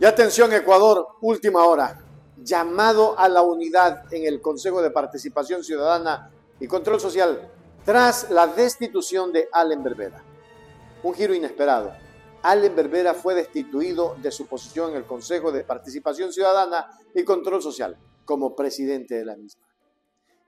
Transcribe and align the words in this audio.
Y 0.00 0.04
atención 0.04 0.52
Ecuador, 0.52 1.08
última 1.22 1.66
hora. 1.66 1.98
Llamado 2.36 3.18
a 3.18 3.28
la 3.28 3.42
unidad 3.42 4.04
en 4.14 4.26
el 4.26 4.40
Consejo 4.40 4.80
de 4.80 4.92
Participación 4.92 5.64
Ciudadana 5.64 6.30
y 6.60 6.68
Control 6.68 7.00
Social 7.00 7.50
tras 7.84 8.30
la 8.30 8.46
destitución 8.46 9.32
de 9.32 9.48
Allen 9.50 9.82
Berbera. 9.82 10.22
Un 11.02 11.14
giro 11.14 11.34
inesperado. 11.34 11.92
Allen 12.42 12.76
Berbera 12.76 13.12
fue 13.12 13.34
destituido 13.34 14.14
de 14.22 14.30
su 14.30 14.46
posición 14.46 14.90
en 14.90 14.98
el 14.98 15.04
Consejo 15.04 15.50
de 15.50 15.64
Participación 15.64 16.32
Ciudadana 16.32 16.86
y 17.12 17.24
Control 17.24 17.60
Social 17.60 17.98
como 18.24 18.54
presidente 18.54 19.16
de 19.16 19.24
la 19.24 19.36
misma. 19.36 19.66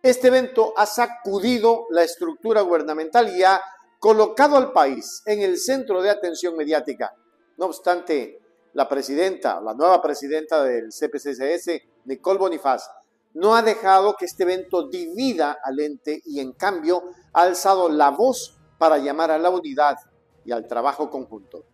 Este 0.01 0.29
evento 0.29 0.73
ha 0.77 0.87
sacudido 0.87 1.87
la 1.91 2.05
estructura 2.05 2.61
gubernamental 2.61 3.37
y 3.37 3.43
ha 3.43 3.61
colocado 3.99 4.57
al 4.57 4.73
país 4.73 5.23
en 5.27 5.41
el 5.41 5.59
centro 5.59 6.01
de 6.03 6.11
atención 6.11 6.57
mediática. 6.57 7.13
No 7.59 7.67
obstante, 7.67 8.40
la 8.73 8.89
presidenta, 8.89 9.61
la 9.61 9.75
nueva 9.75 10.01
presidenta 10.01 10.63
del 10.63 10.91
CPCCS, 10.91 11.83
Nicole 12.05 12.39
Bonifaz, 12.39 12.89
no 13.35 13.55
ha 13.55 13.63
dejado 13.63 14.17
que 14.17 14.25
este 14.25 14.43
evento 14.43 14.89
divida 14.89 15.59
al 15.63 15.81
ente 15.81 16.21
y 16.25 16.41
en 16.41 16.53
cambio 16.53 17.03
ha 17.33 17.43
alzado 17.43 17.89
la 17.89 18.11
voz 18.11 18.59
para 18.79 18.99
llamar 18.99 19.31
a 19.31 19.39
la 19.39 19.51
unidad 19.51 19.97
y 20.45 20.53
al 20.53 20.67
trabajo 20.67 21.11
conjunto. 21.11 21.65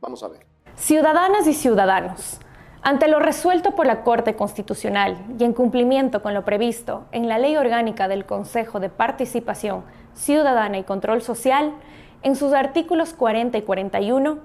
Vamos 0.00 0.22
a 0.22 0.28
ver. 0.28 0.46
Ciudadanas 0.76 1.46
y 1.46 1.54
ciudadanos, 1.54 2.38
ante 2.82 3.08
lo 3.08 3.18
resuelto 3.18 3.74
por 3.74 3.86
la 3.86 4.02
Corte 4.02 4.36
Constitucional 4.36 5.16
y 5.38 5.44
en 5.44 5.52
cumplimiento 5.52 6.22
con 6.22 6.34
lo 6.34 6.44
previsto 6.44 7.06
en 7.12 7.28
la 7.28 7.38
Ley 7.38 7.56
Orgánica 7.56 8.06
del 8.06 8.26
Consejo 8.26 8.78
de 8.80 8.88
Participación 8.88 9.84
Ciudadana 10.14 10.78
y 10.78 10.84
Control 10.84 11.22
Social, 11.22 11.74
en 12.22 12.34
sus 12.34 12.52
artículos 12.52 13.14
40 13.14 13.58
y 13.58 13.62
41, 13.62 14.38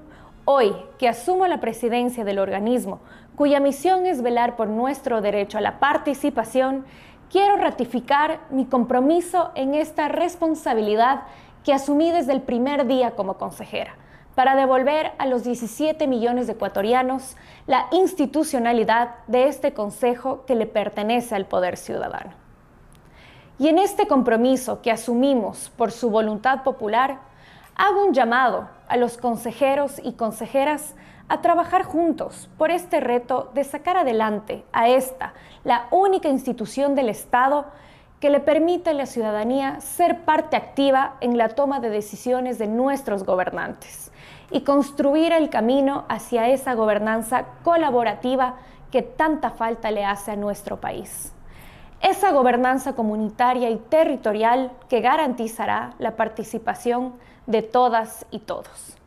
hoy 0.45 0.75
que 0.97 1.07
asumo 1.07 1.47
la 1.47 1.59
presidencia 1.59 2.23
del 2.23 2.39
organismo, 2.39 2.99
cuya 3.35 3.59
misión 3.59 4.05
es 4.05 4.21
velar 4.21 4.55
por 4.55 4.67
nuestro 4.67 5.21
derecho 5.21 5.57
a 5.57 5.61
la 5.61 5.79
participación, 5.79 6.85
quiero 7.31 7.55
ratificar 7.55 8.39
mi 8.49 8.65
compromiso 8.65 9.51
en 9.55 9.73
esta 9.73 10.07
responsabilidad 10.07 11.23
que 11.63 11.73
asumí 11.73 12.11
desde 12.11 12.33
el 12.33 12.41
primer 12.41 12.85
día 12.87 13.11
como 13.11 13.37
consejera 13.37 13.95
para 14.35 14.55
devolver 14.55 15.11
a 15.17 15.27
los 15.27 15.43
17 15.43 16.07
millones 16.07 16.47
de 16.47 16.53
ecuatorianos 16.53 17.35
la 17.67 17.87
institucionalidad 17.91 19.15
de 19.27 19.47
este 19.47 19.73
Consejo 19.73 20.43
que 20.45 20.55
le 20.55 20.65
pertenece 20.65 21.35
al 21.35 21.45
Poder 21.45 21.77
Ciudadano. 21.77 22.31
Y 23.59 23.67
en 23.67 23.77
este 23.77 24.07
compromiso 24.07 24.81
que 24.81 24.91
asumimos 24.91 25.71
por 25.77 25.91
su 25.91 26.09
voluntad 26.09 26.63
popular, 26.63 27.19
hago 27.75 28.05
un 28.05 28.13
llamado 28.13 28.69
a 28.87 28.97
los 28.97 29.17
consejeros 29.17 29.99
y 30.03 30.13
consejeras 30.13 30.95
a 31.29 31.41
trabajar 31.41 31.83
juntos 31.83 32.49
por 32.57 32.71
este 32.71 32.99
reto 32.99 33.51
de 33.53 33.63
sacar 33.63 33.97
adelante 33.97 34.63
a 34.73 34.89
esta, 34.89 35.33
la 35.63 35.87
única 35.91 36.29
institución 36.29 36.95
del 36.95 37.09
Estado 37.09 37.65
que 38.19 38.29
le 38.29 38.39
permite 38.39 38.91
a 38.91 38.93
la 38.93 39.05
ciudadanía 39.05 39.81
ser 39.81 40.21
parte 40.21 40.55
activa 40.55 41.15
en 41.21 41.37
la 41.37 41.49
toma 41.49 41.79
de 41.79 41.89
decisiones 41.89 42.57
de 42.57 42.67
nuestros 42.67 43.25
gobernantes 43.25 44.11
y 44.51 44.61
construir 44.61 45.33
el 45.33 45.49
camino 45.49 46.05
hacia 46.07 46.47
esa 46.49 46.73
gobernanza 46.73 47.45
colaborativa 47.63 48.55
que 48.91 49.01
tanta 49.01 49.49
falta 49.49 49.91
le 49.91 50.05
hace 50.05 50.31
a 50.31 50.35
nuestro 50.35 50.79
país. 50.79 51.33
Esa 51.99 52.31
gobernanza 52.31 52.93
comunitaria 52.93 53.69
y 53.69 53.77
territorial 53.77 54.71
que 54.87 55.01
garantizará 55.01 55.95
la 55.99 56.15
participación 56.15 57.13
de 57.45 57.61
todas 57.61 58.25
y 58.31 58.39
todos. 58.39 58.97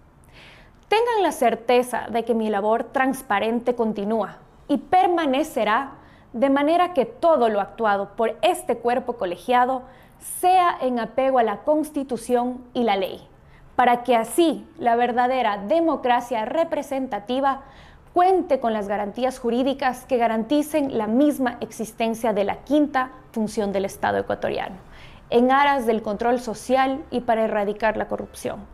Tengan 0.89 1.23
la 1.23 1.33
certeza 1.33 2.07
de 2.11 2.25
que 2.25 2.35
mi 2.35 2.49
labor 2.49 2.85
transparente 2.85 3.75
continúa 3.75 4.39
y 4.69 4.79
permanecerá 4.79 5.93
de 6.33 6.51
manera 6.51 6.93
que 6.93 7.07
todo 7.07 7.49
lo 7.49 7.61
actuado 7.61 8.11
por 8.17 8.37
este 8.43 8.77
cuerpo 8.77 9.15
colegiado 9.15 9.83
sea 10.41 10.77
en 10.81 10.99
apego 10.99 11.39
a 11.39 11.43
la 11.43 11.59
Constitución 11.59 12.63
y 12.75 12.85
la 12.85 12.97
ley, 12.97 13.27
para 13.75 14.05
que 14.05 14.17
así 14.17 14.67
la 14.79 14.97
verdadera 14.97 15.59
democracia 15.59 16.45
representativa 16.45 17.63
cuente 18.13 18.61
con 18.61 18.73
las 18.73 18.89
garantías 18.89 19.39
jurídicas 19.39 20.07
que 20.07 20.17
garanticen 20.17 20.97
la 20.97 21.07
misma 21.07 21.59
existencia 21.61 22.33
de 22.33 22.45
la 22.45 22.57
quinta 22.65 23.11
función 23.33 23.73
del 23.73 23.85
Estado 23.85 24.19
ecuatoriano, 24.19 24.77
en 25.31 25.51
aras 25.51 25.87
del 25.87 26.03
control 26.03 26.41
social 26.41 27.05
y 27.11 27.21
para 27.21 27.45
erradicar 27.45 27.97
la 27.97 28.09
corrupción. 28.09 28.67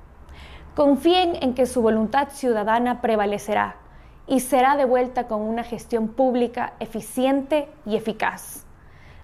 Confíen 0.74 1.36
en 1.40 1.54
que 1.54 1.66
su 1.66 1.82
voluntad 1.82 2.28
ciudadana 2.30 3.00
prevalecerá 3.00 3.76
y 4.26 4.40
será 4.40 4.76
devuelta 4.76 5.26
con 5.26 5.42
una 5.42 5.64
gestión 5.64 6.08
pública 6.08 6.74
eficiente 6.80 7.68
y 7.84 7.96
eficaz. 7.96 8.64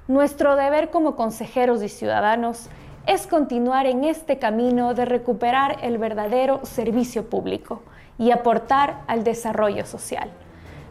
Nuestro 0.09 0.57
deber 0.57 0.91
como 0.91 1.17
consejeros 1.17 1.83
y 1.83 1.89
ciudadanos 1.89 2.69
es 3.07 3.27
continuar 3.27 3.87
en 3.87 4.05
este 4.05 4.39
camino 4.39 4.95
de 4.95 5.05
recuperar 5.05 5.79
el 5.83 5.99
verdadero 5.99 6.61
servicio 6.65 7.29
público 7.29 7.83
y 8.19 8.31
aportar 8.31 9.01
al 9.07 9.25
desarrollo 9.25 9.87
social. 9.87 10.31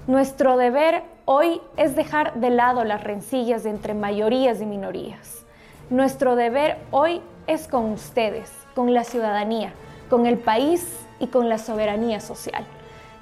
Nuestro 0.07 0.55
deber 0.55 1.03
hoy 1.25 1.61
es 1.75 1.95
dejar 1.95 2.35
de 2.35 2.49
lado 2.49 2.83
las 2.83 3.03
rencillas 3.03 3.65
entre 3.65 3.93
mayorías 3.93 4.61
y 4.61 4.65
minorías. 4.65 5.46
Nuestro 5.89 6.35
deber 6.35 6.77
hoy 6.91 7.21
es 7.47 7.69
con 7.69 7.93
ustedes, 7.93 8.49
con 8.75 8.93
la 8.93 9.05
ciudadanía, 9.05 9.73
con 10.09 10.25
el 10.25 10.37
país 10.37 10.85
y 11.17 11.27
con 11.27 11.47
la 11.47 11.57
soberanía 11.57 12.19
social. 12.19 12.67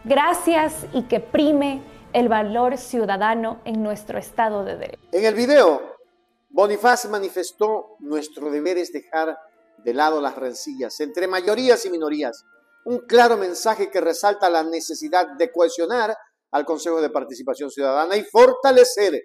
Gracias 0.03 0.88
y 0.92 1.04
que 1.04 1.20
prime 1.20 1.84
el 2.12 2.28
valor 2.28 2.80
ciudadano 2.80 3.62
en 3.66 3.84
nuestro 3.84 4.18
Estado 4.18 4.66
de 4.66 4.78
Derecho. 4.78 5.04
En 5.12 5.25
el 5.25 5.36
video, 5.36 5.96
Bonifaz 6.50 7.08
manifestó 7.08 7.98
nuestro 8.00 8.50
deber 8.50 8.80
es 8.80 8.92
dejar 8.92 9.38
de 9.84 9.94
lado 9.94 10.20
las 10.20 10.36
rencillas 10.36 11.00
entre 11.02 11.28
mayorías 11.28 11.86
y 11.86 11.92
minorías. 11.92 12.46
Un 12.86 13.06
claro 13.06 13.38
mensaje 13.38 13.92
que 13.92 14.02
resalta 14.02 14.50
la 14.50 14.64
necesidad 14.64 15.28
de 15.38 15.52
cohesionar 15.52 16.18
al 16.50 16.66
Consejo 16.66 17.00
de 17.00 17.12
Participación 17.12 17.70
Ciudadana 17.70 18.18
y 18.18 18.24
fortalecer 18.24 19.22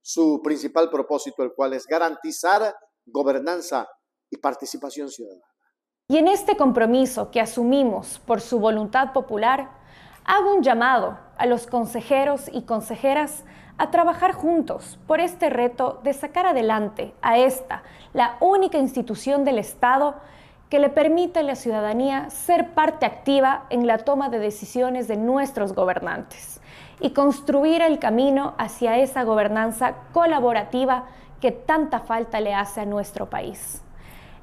su 0.00 0.40
principal 0.44 0.90
propósito, 0.90 1.42
el 1.42 1.54
cual 1.54 1.72
es 1.72 1.86
garantizar 1.86 2.72
gobernanza 3.06 3.86
y 4.30 4.36
participación 4.38 5.08
ciudadana. 5.08 5.44
Y 6.08 6.18
en 6.18 6.28
este 6.28 6.56
compromiso 6.56 7.30
que 7.30 7.40
asumimos 7.40 8.18
por 8.26 8.40
su 8.40 8.58
voluntad 8.58 9.12
popular, 9.12 9.70
hago 10.24 10.54
un 10.54 10.62
llamado 10.62 11.18
a 11.36 11.46
los 11.46 11.66
consejeros 11.66 12.50
y 12.52 12.62
consejeras 12.62 13.44
a 13.78 13.90
trabajar 13.90 14.32
juntos 14.32 14.98
por 15.06 15.20
este 15.20 15.50
reto 15.50 16.00
de 16.04 16.12
sacar 16.12 16.46
adelante 16.46 17.14
a 17.22 17.38
esta, 17.38 17.82
la 18.12 18.36
única 18.40 18.78
institución 18.78 19.44
del 19.44 19.58
Estado 19.58 20.14
que 20.70 20.78
le 20.78 20.88
permite 20.88 21.40
a 21.40 21.42
la 21.42 21.56
ciudadanía 21.56 22.30
ser 22.30 22.74
parte 22.74 23.06
activa 23.06 23.66
en 23.70 23.86
la 23.86 23.98
toma 23.98 24.28
de 24.28 24.38
decisiones 24.38 25.08
de 25.08 25.16
nuestros 25.16 25.72
gobernantes 25.72 26.60
y 27.00 27.10
construir 27.10 27.82
el 27.82 27.98
camino 27.98 28.54
hacia 28.58 28.98
esa 28.98 29.24
gobernanza 29.24 29.94
colaborativa 30.12 31.06
que 31.44 31.52
tanta 31.52 32.00
falta 32.00 32.40
le 32.40 32.54
hace 32.54 32.80
a 32.80 32.86
nuestro 32.86 33.28
país 33.28 33.82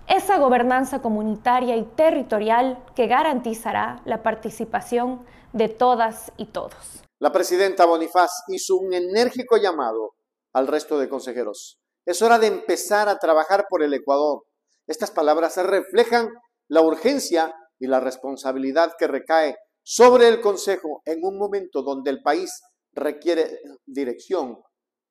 esa 0.08 0.38
gobernanza 0.38 1.02
comunitaria 1.02 1.76
y 1.76 1.84
territorial 1.84 2.86
que 2.96 3.08
garantizará 3.08 4.04
la 4.06 4.22
participación 4.22 5.26
de 5.52 5.68
todas 5.68 6.32
y 6.38 6.46
todos. 6.46 7.02
La 7.20 7.32
presidenta 7.32 7.86
Bonifaz 7.86 8.30
hizo 8.50 8.76
un 8.76 8.94
enérgico 8.94 9.58
llamado 9.58 10.14
al 10.54 10.68
resto 10.68 11.00
de 11.00 11.10
consejeros. 11.10 11.80
Es 12.06 12.22
hora 12.22 12.38
de 12.38 12.48
empezar 12.48 13.10
a 13.10 13.18
trabajar 13.18 13.66
por 13.68 13.82
el 13.82 13.96
Ecuador. 13.96 14.44
Estas 14.86 15.10
palabras 15.10 15.58
reflejan 15.58 16.30
la 16.68 16.82
urgencia 16.82 17.56
y 17.80 17.88
la 17.88 18.00
responsabilidad 18.00 18.94
que 19.00 19.08
recae 19.08 19.56
sobre 19.82 20.28
el 20.28 20.40
Consejo 20.40 21.02
en 21.06 21.24
un 21.24 21.40
momento 21.40 21.82
donde 21.82 22.12
el 22.12 22.22
país 22.22 22.62
requiere 22.94 23.60
dirección 23.88 24.62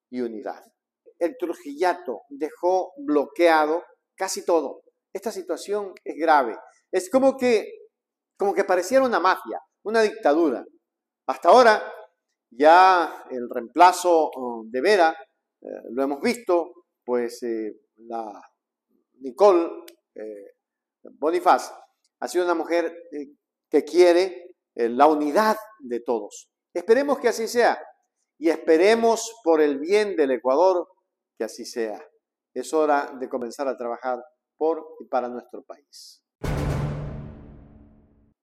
y 0.09 0.20
unidad. 0.20 0.62
El 1.20 1.37
Trujillato 1.38 2.22
dejó 2.31 2.93
bloqueado 2.96 3.84
casi 4.17 4.44
todo. 4.44 4.82
Esta 5.12 5.31
situación 5.31 5.93
es 6.02 6.17
grave. 6.17 6.56
Es 6.90 7.11
como 7.11 7.37
que, 7.37 7.70
como 8.37 8.55
que 8.55 8.64
pareciera 8.64 9.05
una 9.05 9.20
mafia, 9.20 9.61
una 9.84 10.02
dictadura. 10.02 10.64
Hasta 11.26 11.50
ahora 11.50 11.93
ya 12.50 13.25
el 13.31 13.49
reemplazo 13.49 14.31
oh, 14.34 14.64
de 14.67 14.81
Vera, 14.81 15.17
eh, 15.61 15.67
lo 15.90 16.02
hemos 16.02 16.20
visto, 16.20 16.72
pues 17.05 17.43
eh, 17.43 17.81
la 17.99 18.43
Nicole 19.20 19.84
eh, 20.14 20.55
Bonifaz 21.02 21.73
ha 22.19 22.28
sido 22.28 22.44
una 22.44 22.55
mujer 22.55 22.94
que 23.70 23.84
quiere 23.84 24.56
la 24.75 25.06
unidad 25.06 25.56
de 25.78 26.00
todos. 26.00 26.50
Esperemos 26.75 27.19
que 27.19 27.28
así 27.28 27.49
sea 27.49 27.81
y 28.38 28.50
esperemos 28.50 29.40
por 29.43 29.61
el 29.61 29.78
bien 29.78 30.16
del 30.16 30.32
Ecuador 30.32 30.87
que 31.40 31.44
así 31.44 31.64
sea. 31.64 32.06
Es 32.52 32.75
hora 32.75 33.16
de 33.19 33.26
comenzar 33.26 33.66
a 33.66 33.75
trabajar 33.75 34.22
por 34.58 34.96
y 35.00 35.06
para 35.06 35.26
nuestro 35.26 35.62
país. 35.62 36.22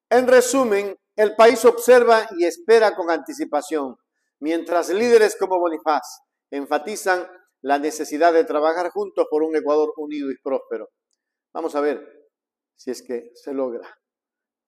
En 0.09 0.25
resumen, 0.25 0.97
El 1.15 1.35
país 1.35 1.63
observa 1.65 2.27
y 2.37 2.45
espera 2.45 2.95
con 2.95 3.09
anticipación, 3.09 3.97
mientras 4.39 4.89
líderes 4.89 5.35
como 5.35 5.59
Bonifaz 5.59 6.21
enfatizan 6.51 7.27
la 7.61 7.79
necesidad 7.79 8.33
de 8.33 8.43
trabajar 8.43 8.91
juntos 8.91 9.25
por 9.29 9.41
un 9.41 9.55
Ecuador 9.55 9.93
unido 9.97 10.29
y 10.29 10.37
próspero. 10.37 10.89
Vamos 11.53 11.75
a 11.75 11.81
ver 11.81 12.29
si 12.75 12.91
es 12.91 13.01
que 13.01 13.31
se 13.33 13.51
logra. 13.51 13.87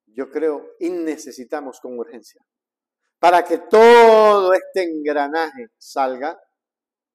Yo 0.07 0.31
creo 0.31 0.71
y 0.79 0.89
necesitamos 0.89 1.79
con 1.79 1.99
urgencia. 1.99 2.43
Para 3.19 3.43
que 3.43 3.59
todo 3.59 4.53
este 4.53 4.83
engranaje 4.83 5.67
salga, 5.77 6.39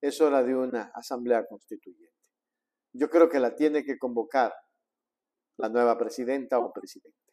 es 0.07 0.21
hora 0.21 0.43
de 0.43 0.55
una 0.55 0.91
asamblea 0.95 1.47
constituyente. 1.47 2.13
Yo 2.93 3.09
creo 3.09 3.31
que 3.31 3.41
la 3.41 3.55
tiene 3.55 3.85
que 3.85 3.99
convocar 3.99 4.53
la 5.57 5.71
nueva 5.71 5.97
presidenta 5.97 6.59
o 6.59 6.71
presidente. 6.73 7.24